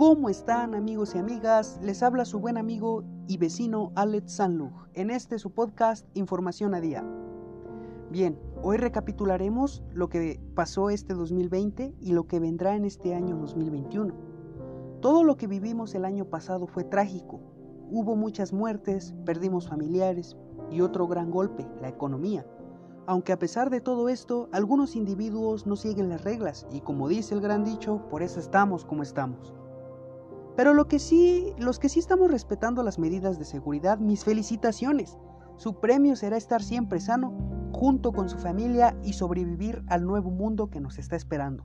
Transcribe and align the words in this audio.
¿Cómo 0.00 0.30
están 0.30 0.74
amigos 0.74 1.14
y 1.14 1.18
amigas? 1.18 1.78
Les 1.82 2.02
habla 2.02 2.24
su 2.24 2.40
buen 2.40 2.56
amigo 2.56 3.04
y 3.28 3.36
vecino 3.36 3.92
Alex 3.96 4.32
Sanlug 4.32 4.72
en 4.94 5.10
este 5.10 5.38
su 5.38 5.50
podcast 5.50 6.06
Información 6.14 6.74
a 6.74 6.80
Día. 6.80 7.04
Bien, 8.10 8.40
hoy 8.62 8.78
recapitularemos 8.78 9.82
lo 9.92 10.08
que 10.08 10.40
pasó 10.54 10.88
este 10.88 11.12
2020 11.12 11.96
y 12.00 12.12
lo 12.12 12.26
que 12.26 12.40
vendrá 12.40 12.76
en 12.76 12.86
este 12.86 13.14
año 13.14 13.36
2021. 13.36 14.14
Todo 15.02 15.22
lo 15.22 15.36
que 15.36 15.46
vivimos 15.46 15.94
el 15.94 16.06
año 16.06 16.24
pasado 16.24 16.66
fue 16.66 16.82
trágico. 16.82 17.38
Hubo 17.90 18.16
muchas 18.16 18.54
muertes, 18.54 19.14
perdimos 19.26 19.68
familiares 19.68 20.34
y 20.70 20.80
otro 20.80 21.08
gran 21.08 21.30
golpe, 21.30 21.68
la 21.82 21.90
economía. 21.90 22.46
Aunque 23.06 23.34
a 23.34 23.38
pesar 23.38 23.68
de 23.68 23.82
todo 23.82 24.08
esto, 24.08 24.48
algunos 24.52 24.96
individuos 24.96 25.66
no 25.66 25.76
siguen 25.76 26.08
las 26.08 26.24
reglas 26.24 26.66
y 26.72 26.80
como 26.80 27.06
dice 27.06 27.34
el 27.34 27.42
gran 27.42 27.64
dicho, 27.64 28.08
por 28.08 28.22
eso 28.22 28.40
estamos 28.40 28.86
como 28.86 29.02
estamos. 29.02 29.52
Pero 30.56 30.74
lo 30.74 30.88
que 30.88 30.98
sí, 30.98 31.54
los 31.58 31.78
que 31.78 31.88
sí 31.88 32.00
estamos 32.00 32.30
respetando 32.30 32.82
las 32.82 32.98
medidas 32.98 33.38
de 33.38 33.44
seguridad, 33.44 33.98
mis 33.98 34.24
felicitaciones. 34.24 35.18
Su 35.56 35.80
premio 35.80 36.16
será 36.16 36.36
estar 36.36 36.62
siempre 36.62 37.00
sano, 37.00 37.32
junto 37.72 38.12
con 38.12 38.28
su 38.28 38.38
familia 38.38 38.96
y 39.02 39.12
sobrevivir 39.12 39.82
al 39.88 40.04
nuevo 40.04 40.30
mundo 40.30 40.68
que 40.70 40.80
nos 40.80 40.98
está 40.98 41.16
esperando. 41.16 41.64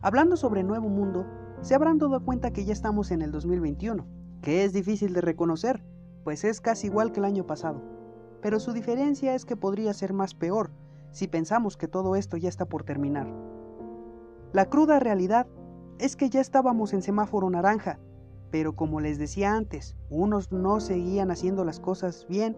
Hablando 0.00 0.36
sobre 0.36 0.62
nuevo 0.62 0.88
mundo, 0.88 1.26
se 1.60 1.74
habrán 1.74 1.98
dado 1.98 2.24
cuenta 2.24 2.52
que 2.52 2.64
ya 2.64 2.72
estamos 2.72 3.10
en 3.10 3.22
el 3.22 3.32
2021, 3.32 4.06
que 4.42 4.64
es 4.64 4.72
difícil 4.72 5.12
de 5.12 5.20
reconocer, 5.20 5.82
pues 6.22 6.44
es 6.44 6.60
casi 6.60 6.86
igual 6.86 7.10
que 7.12 7.20
el 7.20 7.26
año 7.26 7.46
pasado. 7.46 7.82
Pero 8.40 8.60
su 8.60 8.72
diferencia 8.72 9.34
es 9.34 9.44
que 9.44 9.56
podría 9.56 9.92
ser 9.92 10.12
más 10.12 10.34
peor 10.34 10.70
si 11.10 11.26
pensamos 11.26 11.76
que 11.76 11.88
todo 11.88 12.14
esto 12.14 12.36
ya 12.36 12.48
está 12.48 12.66
por 12.66 12.84
terminar. 12.84 13.26
La 14.52 14.66
cruda 14.66 15.00
realidad 15.00 15.46
es 15.98 16.16
que 16.16 16.30
ya 16.30 16.40
estábamos 16.40 16.92
en 16.92 17.02
semáforo 17.02 17.50
naranja, 17.50 17.98
pero 18.50 18.74
como 18.74 19.00
les 19.00 19.18
decía 19.18 19.52
antes, 19.52 19.96
unos 20.10 20.52
no 20.52 20.80
seguían 20.80 21.30
haciendo 21.30 21.64
las 21.64 21.80
cosas 21.80 22.26
bien 22.28 22.56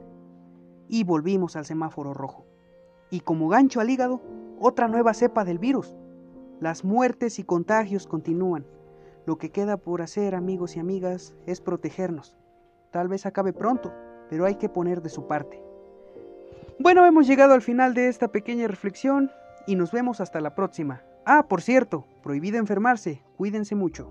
y 0.88 1.05
volvimos 1.05 1.56
al 1.56 1.64
semáforo 1.64 2.14
rojo. 2.14 2.47
Y 3.10 3.20
como 3.20 3.48
gancho 3.48 3.80
al 3.80 3.91
hígado, 3.91 4.20
otra 4.58 4.88
nueva 4.88 5.14
cepa 5.14 5.44
del 5.44 5.58
virus. 5.58 5.94
Las 6.60 6.84
muertes 6.84 7.38
y 7.38 7.44
contagios 7.44 8.06
continúan. 8.06 8.66
Lo 9.27 9.38
que 9.38 9.50
queda 9.50 9.77
por 9.77 10.02
hacer, 10.02 10.34
amigos 10.34 10.77
y 10.77 10.80
amigas, 10.80 11.34
es 11.47 11.60
protegernos. 11.60 12.36
Tal 12.91 13.08
vez 13.08 13.27
acabe 13.27 13.52
pronto, 13.52 13.92
pero 14.28 14.44
hay 14.44 14.56
que 14.56 14.69
poner 14.69 15.02
de 15.02 15.08
su 15.08 15.27
parte. 15.27 15.62
Bueno, 16.78 17.06
hemos 17.06 17.27
llegado 17.27 17.54
al 17.54 17.62
final 17.62 17.94
de 17.94 18.08
esta 18.08 18.28
pequeña 18.28 18.69
reflexión 18.69 19.30
y 19.66 19.77
nos 19.77 19.92
vemos 19.92 20.20
hasta 20.20 20.41
la 20.41 20.54
próxima. 20.54 21.02
Ah, 21.33 21.47
por 21.47 21.62
cierto, 21.62 22.09
prohibido 22.25 22.59
enfermarse, 22.59 23.23
cuídense 23.36 23.77
mucho. 23.77 24.11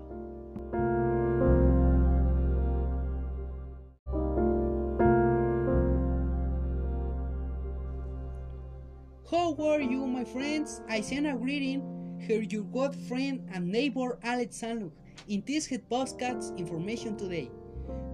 How 9.30 9.54
are 9.58 9.82
you, 9.82 10.06
my 10.06 10.24
friends? 10.24 10.80
I 10.88 11.02
send 11.02 11.26
a 11.26 11.34
greeting. 11.34 11.82
Here, 12.26 12.40
your 12.40 12.64
good 12.64 12.94
friend 13.06 13.46
and 13.52 13.70
neighbor 13.70 14.18
Alex 14.22 14.58
Sanluk 14.58 14.92
in 15.28 15.44
this 15.46 15.66
head 15.66 15.86
podcast 15.90 16.56
information 16.56 17.18
today. 17.18 17.50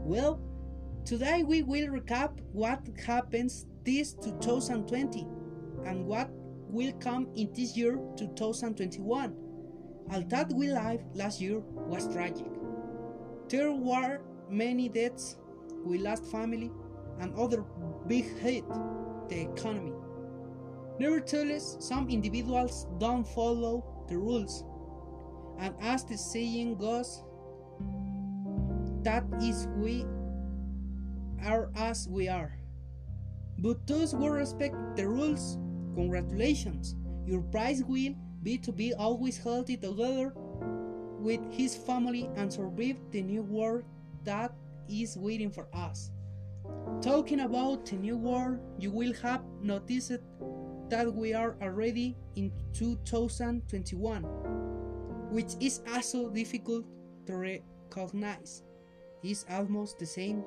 Well, 0.02 0.40
today 1.04 1.44
we 1.44 1.62
will 1.62 1.86
recap 1.90 2.40
what 2.52 2.80
happens 3.06 3.66
this 3.84 4.14
2020 4.14 5.28
and 5.84 6.04
what 6.06 6.28
will 6.68 6.92
come 6.94 7.28
in 7.34 7.52
this 7.54 7.76
year 7.76 7.98
2021. 8.16 9.34
All 10.12 10.22
that 10.28 10.52
we 10.52 10.70
live 10.70 11.02
last 11.14 11.40
year 11.40 11.60
was 11.74 12.12
tragic. 12.12 12.46
There 13.48 13.72
were 13.72 14.20
many 14.50 14.88
deaths, 14.88 15.36
we 15.84 15.98
lost 15.98 16.24
family, 16.26 16.70
and 17.20 17.34
other 17.34 17.64
big 18.06 18.38
hit 18.38 18.64
the 19.28 19.42
economy. 19.52 19.92
Nevertheless, 20.98 21.76
some 21.80 22.08
individuals 22.08 22.86
don't 22.98 23.26
follow 23.26 23.84
the 24.08 24.16
rules, 24.16 24.64
and 25.58 25.74
as 25.80 26.04
the 26.04 26.16
saying 26.16 26.76
goes, 26.78 27.22
that 29.02 29.24
is 29.40 29.68
we 29.76 30.04
are 31.44 31.70
as 31.76 32.08
we 32.08 32.28
are. 32.28 32.58
But 33.58 33.86
those 33.86 34.12
who 34.12 34.28
respect 34.28 34.74
the 34.96 35.08
rules 35.08 35.58
Congratulations! 35.96 36.94
Your 37.26 37.40
prize 37.40 37.82
will 37.82 38.14
be 38.42 38.58
to 38.58 38.70
be 38.70 38.94
always 38.94 39.38
healthy 39.38 39.76
together 39.76 40.32
with 41.18 41.40
his 41.50 41.74
family 41.74 42.30
and 42.36 42.52
survive 42.52 43.00
the 43.10 43.22
new 43.22 43.42
world 43.42 43.82
that 44.22 44.54
is 44.88 45.16
waiting 45.16 45.50
for 45.50 45.66
us. 45.72 46.12
Talking 47.00 47.40
about 47.40 47.86
the 47.86 47.96
new 47.96 48.16
world, 48.16 48.60
you 48.78 48.90
will 48.90 49.12
have 49.22 49.42
noticed 49.60 50.12
that 50.88 51.12
we 51.12 51.34
are 51.34 51.56
already 51.62 52.16
in 52.36 52.52
2021, 52.74 54.22
which 55.30 55.54
is 55.60 55.80
also 55.92 56.28
difficult 56.30 56.84
to 57.26 57.36
recognize. 57.36 58.62
It's 59.22 59.44
almost 59.50 59.98
the 59.98 60.06
same 60.06 60.44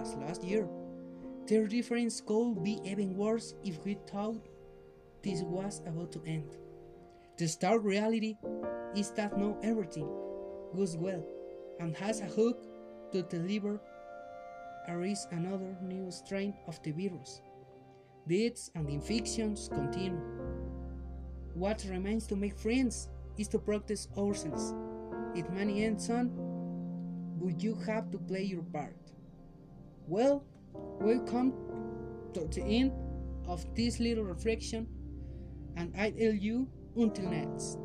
as 0.00 0.14
last 0.14 0.42
year. 0.42 0.66
Their 1.46 1.68
difference 1.68 2.20
could 2.20 2.62
be 2.64 2.80
even 2.84 3.16
worse 3.16 3.54
if 3.62 3.84
we 3.84 3.96
thought 4.10 4.48
this 5.22 5.42
was 5.42 5.80
about 5.86 6.10
to 6.12 6.22
end. 6.26 6.56
The 7.38 7.46
stark 7.46 7.84
reality 7.84 8.34
is 8.96 9.10
that 9.12 9.38
not 9.38 9.58
everything 9.62 10.08
goes 10.74 10.96
well 10.96 11.24
and 11.78 11.96
has 11.96 12.20
a 12.20 12.24
hook 12.24 12.66
to 13.12 13.22
deliver 13.22 13.80
there 14.86 15.02
is 15.02 15.26
another 15.30 15.76
new 15.82 16.10
strain 16.10 16.54
of 16.66 16.82
the 16.82 16.92
virus. 16.92 17.40
Deaths 18.28 18.70
and 18.74 18.88
infections 18.88 19.68
continue. 19.72 20.20
What 21.54 21.84
remains 21.88 22.26
to 22.28 22.36
make 22.36 22.58
friends 22.58 23.08
is 23.38 23.48
to 23.48 23.58
practice 23.58 24.08
ourselves. 24.18 24.74
It 25.34 25.52
may 25.52 25.84
end 25.84 26.00
soon, 26.00 26.30
but 27.40 27.62
you 27.62 27.74
have 27.86 28.10
to 28.10 28.18
play 28.18 28.42
your 28.42 28.62
part. 28.62 28.96
Well, 30.08 30.44
Welcome 31.00 31.52
to 32.34 32.46
the 32.46 32.62
end 32.62 32.92
of 33.46 33.64
this 33.74 34.00
little 34.00 34.24
reflection, 34.24 34.86
and 35.76 35.94
I 35.96 36.10
tell 36.10 36.32
you 36.32 36.68
until 36.96 37.30
next. 37.30 37.78